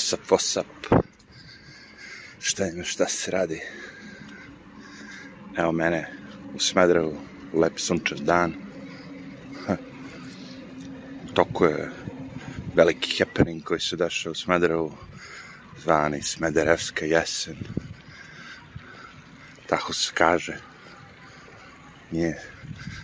[0.00, 0.66] What's up?
[2.40, 3.60] Šta ima, šta se radi?
[5.56, 6.08] Evo mene
[6.54, 7.20] u Smedrevu,
[7.54, 8.54] lep sunčan dan.
[11.34, 11.90] Toko je
[12.74, 14.92] veliki happening koji se dešao u Smedrevu,
[15.82, 17.56] zvani Smederevska jesen.
[19.66, 20.56] Tako se kaže.
[22.10, 22.42] Nije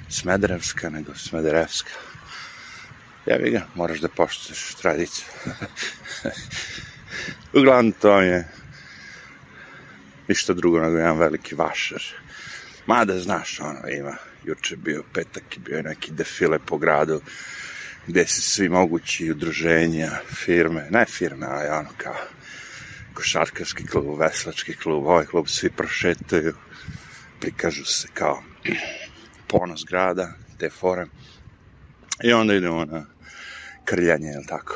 [0.09, 1.91] Smederevska, nego Smederevska.
[3.27, 5.27] Jevi ga, moraš da poštuješ tradiciju.
[7.59, 8.49] Uglavnom to je
[10.29, 12.03] ništa drugo nego jedan veliki vašar.
[12.87, 17.21] Mada, znaš, ono, ima, juče bio petak i bio je neki defile po gradu,
[18.07, 22.17] gde se svi mogući udruženja, firme, ne firme, ali ono kao
[23.15, 26.55] košarkaški klub, veslački klub, ovaj klub, svi prošetaju,
[27.41, 28.43] prikažu se kao
[29.49, 31.07] ponos grada, te fore.
[32.25, 33.16] I onda idemo na
[33.87, 34.75] krljanje, jel tako?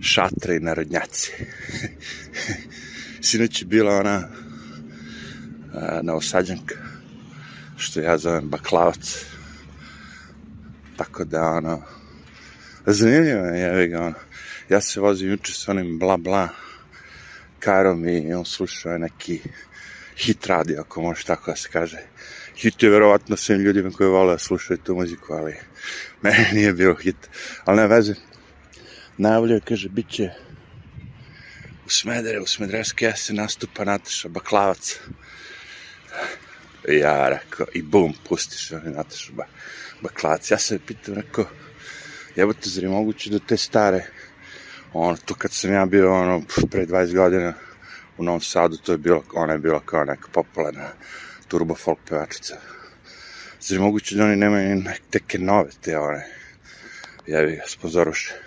[0.00, 1.32] Šatre i narodnjaci.
[3.26, 4.28] Sinoć je bila ona
[5.74, 6.74] a, novosađanka,
[7.76, 9.24] što ja zovem baklavac.
[10.96, 11.82] Tako da, ono,
[12.86, 14.14] zanimljivo je, jevi ga, ono,
[14.68, 16.48] ja se vozim juče sa onim bla bla
[17.60, 19.40] karom i on slušao neki
[20.16, 21.98] hit radio, ako može tako da se kaže.
[22.56, 25.54] Hit je verovatno svim ljudima koji vole da slušaju tu muziku, ali
[26.22, 27.16] meni nije bilo hit.
[27.64, 28.14] Ali ne veze.
[29.18, 30.30] Najavljaju, kaže, bit će
[31.86, 34.98] u Smedere, u Smederevske jese nastupa Nataša Baklavac.
[36.88, 39.44] Ja rekao, i bum, pustiš oni Nataša ba,
[40.02, 40.50] Baklavac.
[40.50, 41.46] Ja se pitam, rekao,
[42.36, 44.06] jebote, zar je moguće da te stare,
[44.92, 47.54] ono, to kad sam ja bio, ono, pre 20 godina
[48.18, 50.88] u Novom Sadu, to je bilo, ona je bila kao neka popularna
[51.48, 52.56] turbo folk pevačica.
[53.60, 54.82] Zar moguće da oni nemaju
[55.12, 56.26] neke nove te one,
[57.26, 58.46] jevi ga, sponzoruše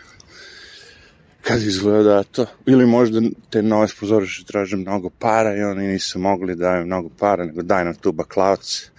[1.49, 6.55] kad izgleda to, ili možda te nove sponzoriše traže mnogo para i oni nisu mogli
[6.55, 8.91] da daju mnogo para, nego daj nam tu baklavac,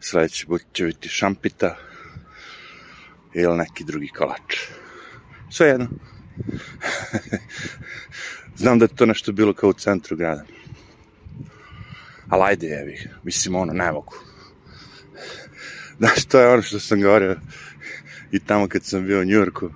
[0.00, 1.76] sledeći put će biti šampita
[3.34, 4.56] ili neki drugi kolač.
[5.50, 5.88] Sve jedno.
[8.58, 10.44] Znam da je to nešto bilo kao u centru grada.
[12.28, 14.14] Ali ajde jevi, mislim ono, ne mogu.
[15.98, 17.36] Znaš, to je ono što sam govorio
[18.32, 19.70] i tamo kad sam bio u Njurku,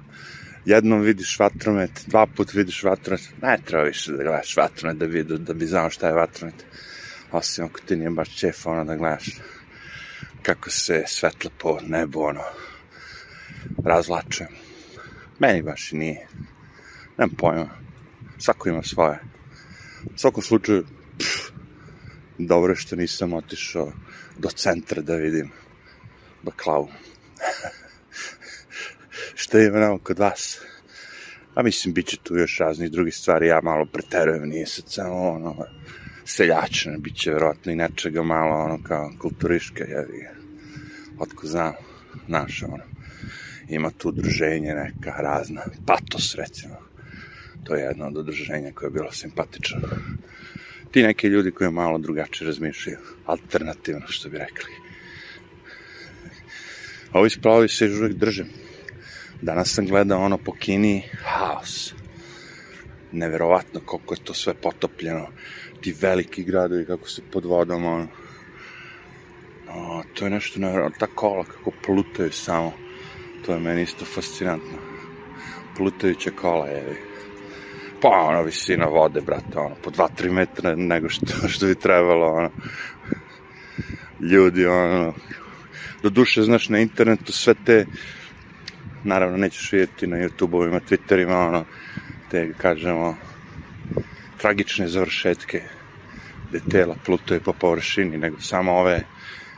[0.64, 5.38] jednom vidiš vatromet, dva put vidiš vatromet, ne treba više da gledaš vatromet da, vidu,
[5.38, 6.64] da bi znao šta je vatromet.
[7.32, 9.40] Osim ako ti nije baš čef ono da gledaš
[10.42, 12.42] kako se svetlo po nebu ono
[13.84, 14.46] razlače.
[15.38, 16.26] Meni baš i nije.
[17.18, 17.82] Nemam pojma.
[18.42, 19.18] Svako ima svoje.
[20.14, 20.84] U svakom slučaju,
[21.18, 21.52] pff,
[22.38, 23.92] dobro što nisam otišao
[24.38, 25.50] do centra da vidim
[26.42, 26.88] baklavu.
[29.42, 30.60] šta ima nama kod vas.
[31.54, 35.28] A mislim, bit će tu još raznih drugih stvari, ja malo preterujem, nije sad samo
[35.28, 35.64] ono,
[36.24, 40.28] seljačina, bit će verovatno i nečega malo, ono, kao kulturiška, jevi
[41.18, 41.72] Otko znam,
[42.26, 42.84] znaš, ono,
[43.68, 46.91] ima tu udruženje neka razna, patos, recimo.
[47.64, 49.80] To je jedno od udruženja koje je bilo simpatično.
[50.90, 54.72] Ti neki ljudi koji malo drugačije razmišljaju, alternativno, što bi rekli.
[57.12, 58.44] Ovi splavovi se još uvijek drže.
[59.42, 61.94] Danas sam gledao ono po Kini, haos.
[63.12, 65.28] Neverovatno koliko je to sve potopljeno.
[65.80, 68.08] Ti veliki gradovi kako se pod vodom, ono.
[69.68, 70.98] O, to je nešto neverovatno.
[70.98, 72.72] Ta kola kako plutaju samo.
[73.46, 74.78] To je meni isto fascinantno.
[75.76, 76.96] Plutajuća kola, jevi.
[78.02, 82.50] Pa, ono, visina vode, brate, ono, po 2-3 metra nego što, što bi trebalo, ono.
[84.20, 85.14] Ljudi, ono,
[86.02, 87.86] do duše, znaš, na internetu sve te
[89.04, 91.64] naravno nećeš vidjeti na YouTube-ovima, Twitterima, ono,
[92.30, 93.16] te, kažemo,
[94.38, 95.62] tragične završetke
[96.48, 99.00] gde tela plutuje po površini, nego samo ove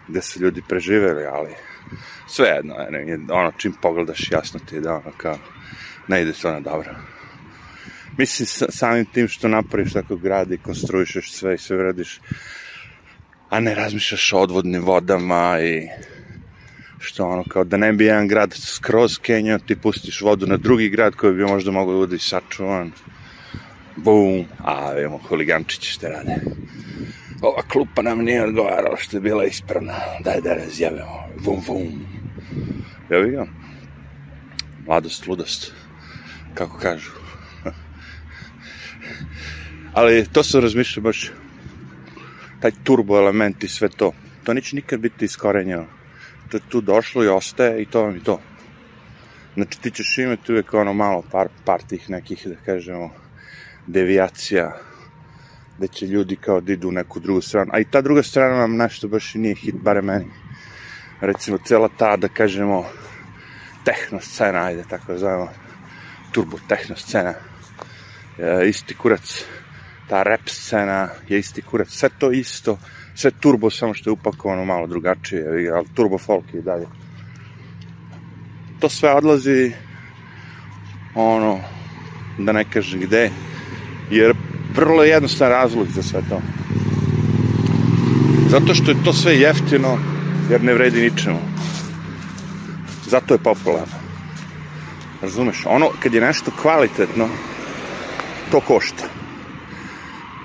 [0.08, 1.54] gde su ljudi preživeli, ali
[2.28, 2.74] sve jedno,
[3.30, 5.38] ono, čim pogledaš jasno ti je da ono kao,
[6.08, 7.13] ne ide to na dobro.
[8.18, 12.20] Mislim, samim tim što napraviš tako grad i konstruišeš sve i sve radiš,
[13.50, 15.88] a ne razmišljaš o odvodnim vodama i
[16.98, 20.88] što ono, kao da ne bi jedan grad skroz kenjao, ti pustiš vodu na drugi
[20.88, 22.92] grad koji bi možda mogao da bude sačuvan.
[23.96, 26.34] Bum, a imamo huligančići što rade.
[27.42, 29.94] Ova klupa nam nije odgovarala što je bila ispravna.
[30.20, 31.24] Daj da razjavimo.
[31.44, 32.06] Vum, vum.
[33.10, 33.46] Evo ga.
[34.86, 35.72] Mladost, ludost.
[36.54, 37.10] Kako kažu.
[39.92, 41.30] Ali to sam razmišljao baš
[42.60, 44.12] taj turbo element i sve to.
[44.44, 45.86] To neće nikad biti iskorenjeno
[46.54, 48.40] to je tu došlo i ostaje i to vam je to.
[49.54, 53.10] Znači ti ćeš imati uvek ono malo par, par tih nekih, da kažemo,
[53.86, 54.72] devijacija,
[55.78, 57.70] da će ljudi kao da idu u neku drugu stranu.
[57.74, 60.30] A i ta druga strana nam nešto baš i nije hit, bare meni.
[61.20, 62.84] Recimo, cela ta, da kažemo,
[63.84, 65.48] tehno scena, ajde tako da zovemo,
[66.32, 67.34] turbo tehno scena,
[68.68, 69.44] isti kurac,
[70.08, 72.78] ta rap scena je isti kurac, sve to isto,
[73.14, 76.86] sve turbo, samo što je upakovano malo drugačije, ali turbo folk i dalje.
[78.80, 79.72] To sve odlazi,
[81.14, 81.60] ono,
[82.38, 83.30] da ne kažem gde,
[84.10, 84.34] jer
[84.74, 86.40] vrlo je jednostavan razlog za sve to.
[88.48, 89.98] Zato što je to sve jeftino,
[90.50, 91.38] jer ne vredi ničemu.
[93.06, 93.98] Zato je popularno.
[95.22, 95.62] Razumeš?
[95.66, 97.28] Ono, kad je nešto kvalitetno,
[98.50, 99.04] to košta.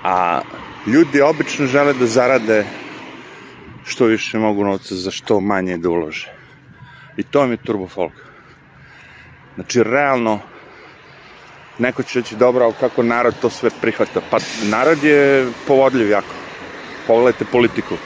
[0.04, 0.40] A
[0.86, 2.64] ljudi obično žele da zarade
[3.84, 6.32] što više mogu novca za što manje da ulože.
[7.16, 8.12] I to mi je turbo folk.
[9.54, 10.40] Znači, realno,
[11.78, 14.20] neko će reći, dobro, ali kako narod to sve prihvata?
[14.30, 16.34] Pa, narod je povodljiv jako.
[17.06, 17.96] Pogledajte politiku.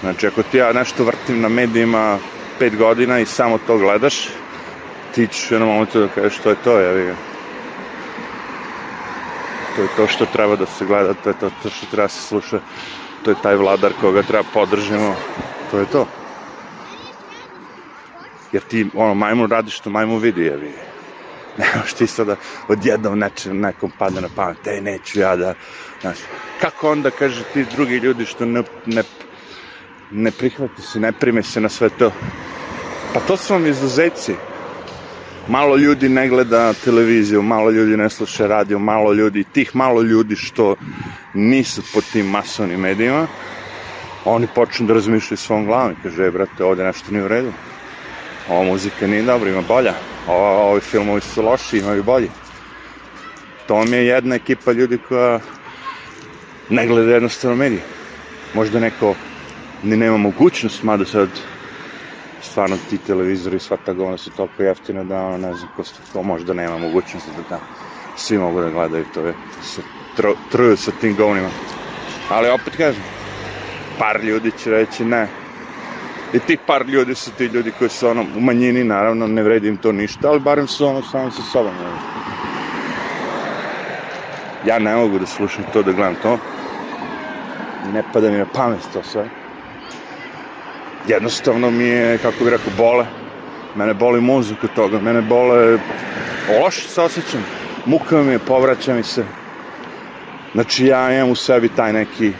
[0.00, 2.18] Znači, ako ti ja nešto vrtim na medijima
[2.58, 4.28] pet godina i samo to gledaš,
[5.14, 7.35] ti ćeš u jednom momentu da kažeš što je to, ja ga.
[9.76, 12.22] To je to što treba da se gleda, to je to što treba da se
[12.22, 12.60] sluša,
[13.22, 15.14] to je taj vladar koga treba podržimo,
[15.70, 16.06] to je to.
[18.52, 20.66] Jer ti, ono, majmun radi što majmun vidi, ja ga.
[21.58, 22.36] Nemaš ti sada
[22.68, 25.54] odjednom nečem, nekom pada na pamet, ej, neću ja da,
[26.00, 26.16] znaš,
[26.60, 29.02] kako onda, kaže, ti drugi ljudi što ne, ne,
[30.10, 32.12] ne prihvati se, ne prime se na sve to.
[33.14, 34.34] Pa to su vam izuzeci.
[35.48, 40.36] Malo ljudi ne gleda televiziju, malo ljudi ne sluša radio, malo ljudi, tih malo ljudi
[40.36, 40.76] što
[41.34, 43.26] nisu pod tim masovnim medijima,
[44.24, 47.52] oni počnu da razmišljaju svom glavom i kaže, brate, ovde nešto nije u redu.
[48.48, 49.94] Ova muzika nije dobra, ima bolja.
[50.28, 52.30] Ova, ovi filmovi su loši, imaju bolji.
[53.66, 55.40] To mi je jedna ekipa ljudi koja
[56.70, 57.82] ne gleda jednostavno medije.
[58.54, 59.14] Možda neko
[59.82, 61.28] ni nema mogućnost, mada sad
[62.42, 66.22] stvarno ti televizori, sva ta govna su toliko jeftina da ono, ne znam ko, ko
[66.22, 67.62] možda nema mogućnosti da tamo
[68.16, 69.82] svi mogu da gledaju to je, se
[70.16, 71.48] tro, truju sa tim govnima.
[72.30, 73.02] Ali opet kažem,
[73.98, 75.28] par ljudi će reći ne.
[76.32, 79.68] I ti par ljudi su ti ljudi koji su ono u manjini, naravno, ne vredi
[79.68, 81.74] im to ništa, ali barem su ono samo sa sobom.
[84.66, 86.38] Ja ne mogu da slušam to, da gledam to.
[87.92, 89.28] Ne pada mi na pamet to sve
[91.08, 93.06] jednostavno mi je, kako bih rekao, bole.
[93.76, 95.78] Mene boli mozak od toga, mene bole,
[96.60, 97.44] loše se osjećam,
[97.86, 99.24] muka mi je, povraća mi se.
[100.52, 102.32] Znači ja imam u sebi taj neki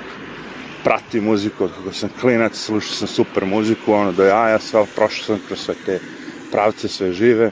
[0.85, 5.25] prati muziku od kako sam klinac, slušao sam super muziku, ono do jaja, sve, prošao
[5.25, 6.01] sam kroz sve te
[6.53, 7.51] pravce, sve žive.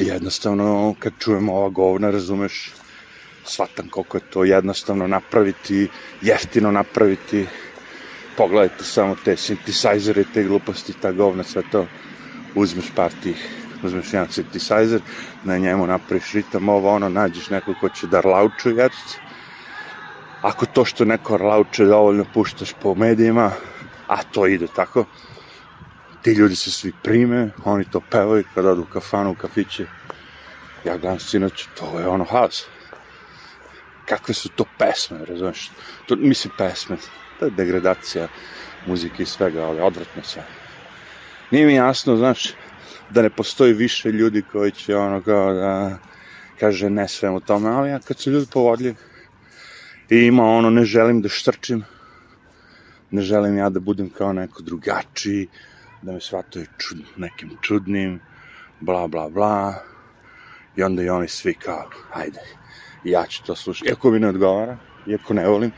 [0.00, 2.72] I jednostavno, kad čujem ova govna, razumeš,
[3.44, 5.88] shvatam koliko je to jednostavno napraviti,
[6.22, 7.46] jeftino napraviti,
[8.36, 11.86] pogledajte samo te synthesizere, te gluposti, ta govna, sve to,
[12.54, 13.48] uzmeš par tih,
[13.82, 15.00] uzmeš jedan synthesizer,
[15.44, 19.18] na njemu napraviš ritam, ovo ono, nađeš neko ko će da rlauču jedce,
[20.42, 23.50] ako to što neko rlauče dovoljno puštaš po medijima,
[24.06, 25.04] a to ide tako,
[26.22, 29.86] ti ljudi se svi prime, oni to pevaju kada odu u kafanu, u kafiće,
[30.84, 32.66] ja gledam sinoć, to je ono haos.
[34.04, 35.70] Kakve su to pesme, razumeš?
[36.06, 36.96] To, mislim, pesme,
[37.38, 38.28] to je degradacija
[38.86, 40.42] muzike i svega, ali odvratno sve.
[41.50, 42.54] Nije mi jasno, znaš,
[43.10, 45.98] da ne postoji više ljudi koji će ono kao da
[46.60, 48.94] kaže ne svemu tome, ali ja kad su ljudi povodljivi
[50.10, 51.84] i ima ono ne želim da štrčim,
[53.10, 55.48] ne želim ja da budem kao neko drugačiji,
[56.02, 58.20] da me shvataju čud, nekim čudnim,
[58.80, 59.74] bla bla bla,
[60.76, 62.40] i onda i oni svi kao, ajde,
[63.04, 64.76] ja ću to slušati, iako mi ne odgovara,
[65.06, 65.70] iako ne volim,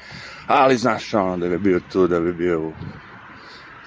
[0.47, 2.73] ali znaš ono da bi bio tu, da bi bio u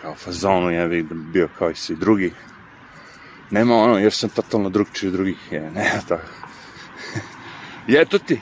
[0.02, 2.34] kao fazonu, ja bih bi bio kao i svi drugi.
[3.52, 6.18] Nema ono, jer sam totalno drugčiji od drugih, je, nema to.
[7.88, 8.42] I eto ti,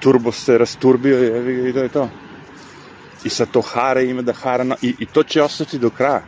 [0.00, 2.08] turbo se rasturbio, je, i to je to.
[3.24, 6.22] I sad to hara ima da hara, na, i, i to će ostati do kraja.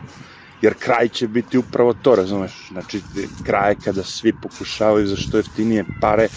[0.61, 2.67] Jer kraj će biti upravo to, razumeš?
[2.71, 3.01] Znači,
[3.45, 6.27] kraj kada svi pokušavaju za što jeftinije pare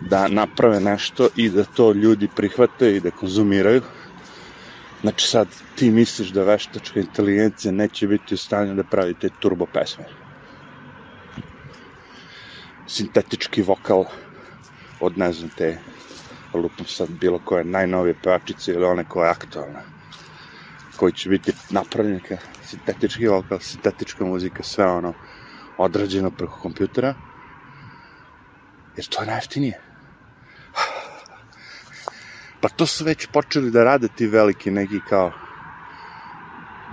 [0.00, 3.82] da naprave nešto i da to ljudi prihvate i da konzumiraju.
[5.00, 9.66] Znači sad ti misliš da veštačka inteligencija neće biti u stanju da pravi te turbo
[9.66, 10.04] pesme.
[12.86, 14.04] Sintetički vokal
[15.00, 15.78] od ne znam te
[16.54, 20.00] lupom sad bilo koje najnovije pevačice ili one koja je aktualna
[21.00, 25.14] koji će biti napravljen ka sintetički vokal, sintetička muzika, sve ono
[25.78, 27.14] odrađeno preko kompjutera,
[28.96, 29.89] jer to je najeftinije.
[32.60, 35.32] Pa to su već počeli da rade ti veliki neki kao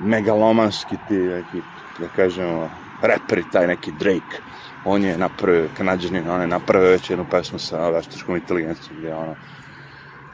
[0.01, 1.61] megalomanski ti neki,
[1.99, 2.69] da kažemo,
[3.01, 4.41] reperi, taj neki Drake.
[4.85, 9.35] On je napravio, kanadjanin, on je napravio već jednu pesmu sa veštačkom inteligencijom, gde ono,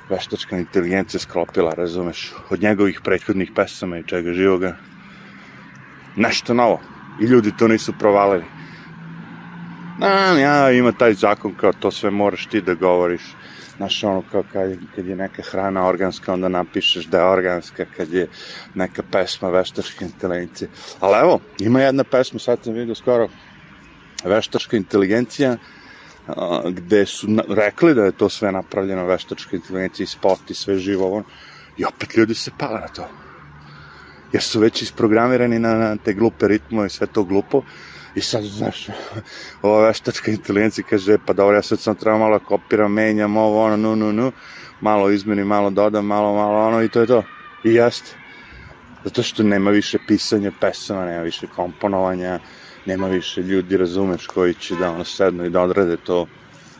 [0.09, 4.75] veštačka inteligencija sklopila, razumeš, od njegovih prethodnih pesama i čega živoga.
[6.15, 6.81] Nešto novo.
[7.21, 8.45] I ljudi to nisu provalili.
[10.03, 13.21] Na, ja, ima taj zakon kao to sve moraš ti da govoriš
[13.77, 18.13] Znaš, ono, kao kad, kad je neka hrana organska, onda napišeš da je organska, kad
[18.13, 18.27] je
[18.75, 20.69] neka pesma veštačke inteligencije.
[20.99, 23.29] Ali evo, ima jedna pesma, sad sam vidio skoro,
[24.23, 25.57] veštačka inteligencija,
[26.27, 30.53] a, gde su na, rekli da je to sve napravljeno veštačka inteligencija i spot i
[30.53, 31.25] sve živo ono,
[31.77, 33.07] i opet ljudi se pala na to.
[34.33, 37.63] Jer su već isprogramirani na, na te glupe ritmove i sve to glupo,
[38.15, 38.87] I sad, znaš,
[39.61, 43.65] ova veštačka inteligencija kaže, pa dobro, ja sad sam treba malo da kopiram, menjam ovo,
[43.65, 44.31] ono, nu, nu, nu,
[44.81, 47.23] malo izmeni, malo dodam, malo, malo, ono, i to je to.
[47.63, 48.15] I jeste.
[49.03, 52.39] Zato što nema više pisanja pesama, nema više komponovanja,
[52.85, 56.27] nema više ljudi, razumeš, koji će da ono sednu i da odrade to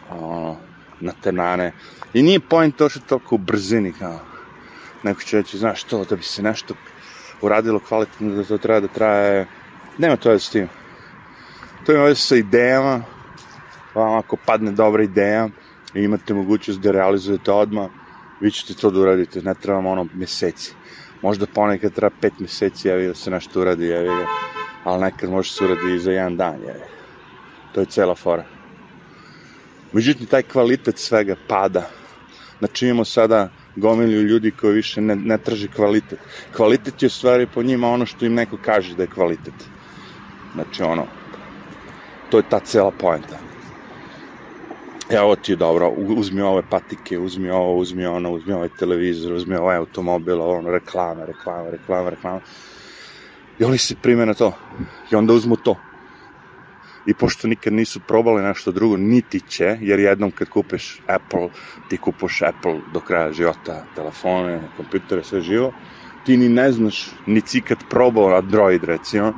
[0.10, 0.58] ono,
[1.00, 1.72] na tenane.
[2.13, 4.20] I nije point to što je toliko u brzini, kao,
[5.04, 6.74] neko će reći, znaš, to, da bi se nešto
[7.42, 9.48] uradilo kvalitetno, da to treba da traje,
[9.98, 10.70] nema to s tim
[11.86, 13.02] to ima veze sa idejama,
[13.96, 15.50] vam ako padne dobra ideja
[15.94, 17.90] i imate mogućnost da realizujete odmah,
[18.42, 20.74] vi ćete to da uradite, ne treba vam ono meseci.
[21.22, 24.25] Možda ponekad treba pet meseci, jevi da se nešto uradi, jevi ga,
[24.84, 26.86] ali nekad može se uradi i za jedan dan, jevi
[27.74, 28.44] To je cela fora.
[29.94, 31.90] Međutim, taj kvalitet svega pada.
[32.60, 36.20] Znači imamo sada gomilju ljudi koji više ne, ne traži kvalitet.
[36.56, 39.54] Kvalitet je u stvari po njima ono što im neko kaže da je kvalitet.
[40.54, 41.08] Znači ono,
[42.34, 43.38] to je ta cela poenta.
[45.10, 49.56] E, ovo ti dobro, uzmi ove patike, uzmi ovo, uzmi ono, uzmi ovaj televizor, uzmi
[49.56, 52.40] ovaj automobil, ono, reklama, reklama, reklama, reklama.
[53.60, 54.52] I oni se prime na to.
[55.12, 55.75] I onda uzmu to.
[57.06, 61.50] I pošto nikad nisu probali nešto drugo, niti će, jer jednom kad kupeš Apple,
[61.90, 65.74] ti kupoš Apple do kraja života, telefone, kompjutere, sve živo,
[66.25, 69.34] ti ni ne znaš, ni si kad probao Android, recimo,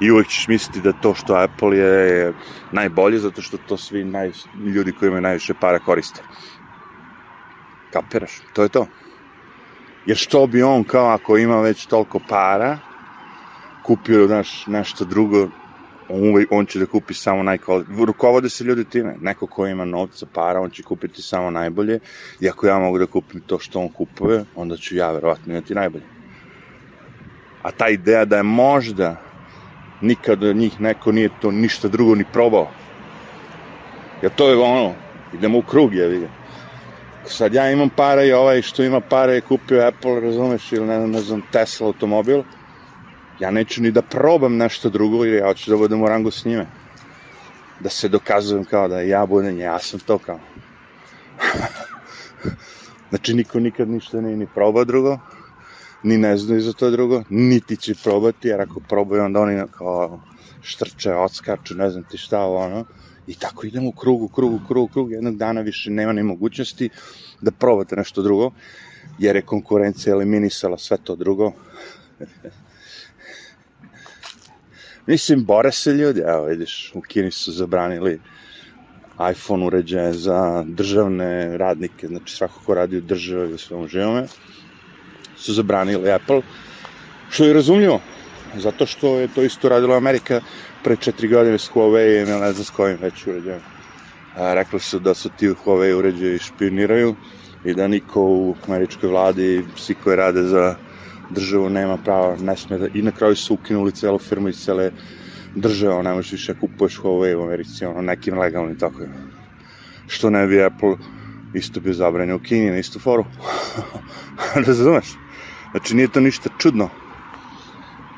[0.00, 2.32] i uvek ćeš misliti da to što Apple je, je
[2.72, 4.30] najbolje zato što to svi naj,
[4.74, 6.22] ljudi koji imaju najviše para koriste.
[7.92, 8.32] Kapiraš?
[8.52, 8.86] To je to.
[10.06, 12.78] Jer što bi on kao ako ima već toliko para,
[13.82, 15.48] kupio znaš, nešto drugo,
[16.08, 18.06] on, on će da kupi samo najkvalitetnije.
[18.06, 19.16] Rukovode se ljudi time.
[19.20, 21.98] Neko ko ima novca, para, on će kupiti samo najbolje.
[22.40, 25.74] I ako ja mogu da kupim to što on kupuje, onda ću ja verovatno imati
[25.74, 26.04] najbolje.
[27.62, 29.16] A ta ideja da je možda
[30.00, 32.70] nikad od njih neko nije to ništa drugo ni probao.
[34.22, 34.94] Jer to je ono,
[35.32, 36.28] idemo u krug, je vidim.
[37.26, 41.06] Sad ja imam pare i ovaj što ima pare je kupio Apple, razumeš, ili ne,
[41.08, 42.42] ne znam, Tesla automobil,
[43.40, 46.44] ja neću ni da probam nešto drugo, jer ja hoću da budem u rangu s
[46.44, 46.66] njime.
[47.80, 50.40] Da se dokazujem kao da ja budem, ja sam to kao.
[53.10, 55.18] znači, niko nikad ništa nije ni probao drugo,
[56.04, 60.20] ni ne znaju za to drugo, niti će probati, jer ako probaju, onda oni kao
[60.62, 62.84] štrče, odskaču, ne znam ti šta, ono,
[63.26, 66.88] i tako idemo u krugu, krugu, krugu, krugu, jednog dana više nema ni mogućnosti
[67.40, 68.50] da probate nešto drugo,
[69.18, 71.52] jer je konkurencija eliminisala sve to drugo.
[75.06, 78.20] Mislim, bore se ljudi, evo vidiš, u Kini su zabranili
[79.32, 84.26] iPhone uređaje za državne radnike, znači svako ko radi u državi u svom živome,
[85.36, 86.42] su zabranili Apple,
[87.30, 88.00] što je razumljivo,
[88.56, 90.40] zato što je to isto radila Amerika
[90.84, 93.60] pre četiri godine s Huawei ne znam s kojim već uređajem.
[94.36, 97.14] Rekli su da su ti Huawei uređaji špioniraju
[97.64, 100.76] i da niko u američkoj vladi, svi koji rade za
[101.30, 104.90] državu nema prava, ne sme da, i na kraju su ukinuli celu firmu iz cele
[105.54, 109.08] države, ne možeš više kupuješ Huawei u Americi, ono, nekim legalnim je.
[110.06, 110.96] Što ne bi Apple
[111.54, 113.24] isto bio zabranjen u Kini na istu foru.
[114.66, 115.23] Razumeš?
[115.74, 116.88] Znači, nije to ništa čudno.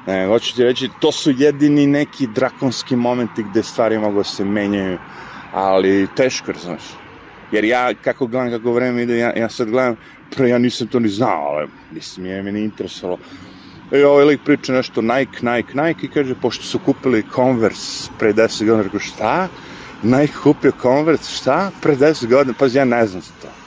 [0.07, 4.45] Ne, hoću ti reći, to su jedini neki drakonski momenti gde stvari mogu da se
[4.45, 4.99] menjaju,
[5.53, 6.83] ali teško, znaš.
[7.53, 9.97] Jer ja, kako gledam, kako vreme ide, ja, ja sad gledam,
[10.37, 13.19] pre ja nisam to ni znao, ali mislim, je meni interesovalo.
[13.93, 18.33] I ovaj lik priča nešto Nike, Nike, Nike i kaže, pošto su kupili Converse pre
[18.33, 19.49] 10 godina, rekao, šta?
[20.03, 21.71] Nike kupio Converse, šta?
[21.83, 23.66] Pre 10 godina, pa ja ne znam za to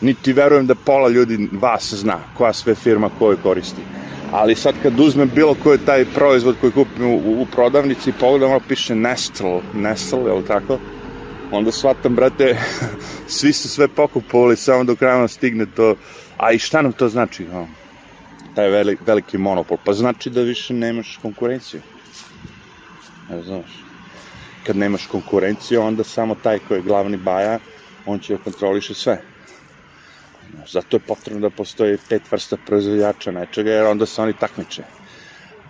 [0.00, 3.82] niti verujem da pola ljudi vas zna koja sve firma koju koristi.
[4.32, 8.50] ali sad kad uzmem bilo koji taj proizvod koji kupim u, u prodavnici i pogledam,
[8.50, 10.78] ono piše Nestle, Nestle, je li tako?
[11.50, 12.58] Onda shvatam, brate,
[13.38, 15.96] svi su sve pokupovali, samo do kraja stigne to,
[16.36, 17.44] a i šta nam to znači?
[17.44, 17.68] No?
[18.54, 21.80] Taj veliki, veliki monopol, pa znači da više nemaš konkurenciju.
[23.30, 23.84] Ne znaš.
[24.66, 27.58] Kad nemaš konkurenciju, onda samo taj koji je glavni baja,
[28.06, 29.22] on će kontroliše sve.
[30.72, 34.82] Zato je potrebno da postoji pet vrsta proizvodjača nečega, jer onda se oni takmiče.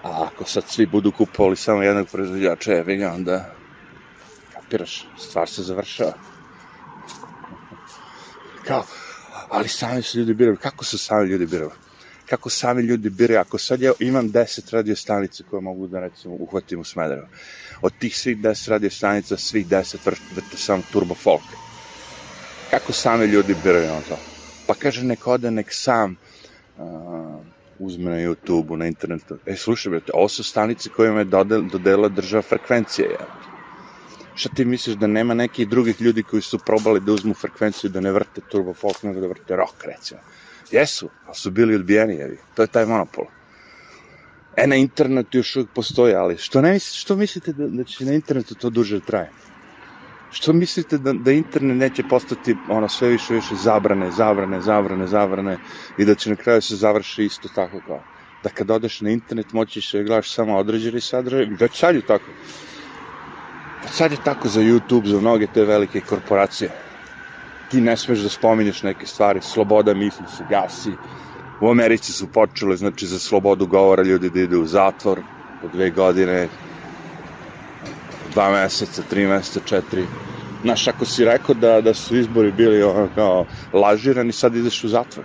[0.02, 3.54] A ako sad svi budu kupovali samo jednog proizvodjača, evi ga, onda
[4.52, 6.12] kapiraš, stvar se završava.
[8.64, 8.84] Kao,
[9.50, 10.56] ali sami se ljudi biraju.
[10.56, 11.70] Kako se sami ljudi biraju?
[12.26, 13.40] Kako sami ljudi biraju?
[13.40, 17.28] Ako sad ja imam 10 radio stanica koje mogu da recimo uhvatim u Smederevo,
[17.82, 21.42] od tih svih 10 radio stanica, svih 10 vrte samo turbo folk.
[22.70, 24.37] Kako sami ljudi biraju na to?
[24.68, 26.16] Pa kaže, nek ode, nek sam
[26.76, 27.40] uh,
[27.78, 29.38] uzme na YouTube-u, na internetu.
[29.46, 31.24] E, slušaj, brate, ovo su stanice koje me
[31.72, 33.26] dodela država frekvencije, ja.
[34.34, 38.00] Šta ti misliš da nema nekih drugih ljudi koji su probali da uzmu frekvenciju, da
[38.00, 40.20] ne vrte turbo folk, nego da vrte rock, recimo?
[40.70, 42.38] Jesu, ali su bili odbijeni, jevi.
[42.54, 43.24] To je taj monopol.
[44.56, 48.12] E, na internetu još uvijek postoji, ali što, ne što mislite da, da će na
[48.12, 49.30] internetu to duže da traje?
[50.30, 55.58] Što mislite da, da internet neće postati ono sve više više zabrane, zabrane, zabrane, zabrane
[55.98, 58.00] i da će na kraju se završi isto tako kao
[58.42, 62.30] da kad odeš na internet moćiš da gledaš samo određeni sadržaj, već sad je tako.
[63.82, 66.70] Već sad je tako za YouTube, za mnoge te velike korporacije.
[67.70, 70.92] Ti ne smeš da spominješ neke stvari, sloboda misli se gasi.
[71.60, 75.20] U Americi su počele, znači, za slobodu govora ljudi da ide u zatvor
[75.62, 76.48] po dve godine,
[78.38, 80.04] dva meseca, tri meseca, četiri.
[80.62, 84.88] Znaš, ako si rekao da, da su izbori bili ono kao lažirani, sad ideš u
[84.88, 85.24] zatvor.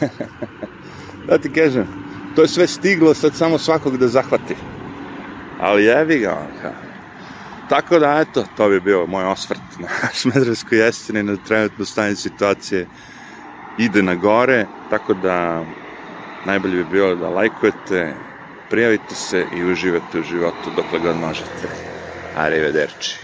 [1.28, 1.86] da ti kažem,
[2.36, 4.56] to je sve stiglo sad samo svakog da zahvati.
[5.60, 6.72] Ali jevi ga, ono kao.
[7.68, 9.88] Tako da, eto, to bi bio moj osvrt na
[10.20, 12.86] Smedrevskoj jeseni, na trenutno stanje situacije
[13.78, 15.64] ide na gore, tako da
[16.44, 18.14] najbolje bi bilo da lajkujete,
[18.70, 21.91] prijavite se i uživate u životu dokle god možete.
[22.34, 23.21] Arrivederci.